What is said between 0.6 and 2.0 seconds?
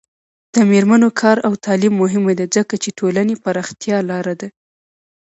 میرمنو کار او تعلیم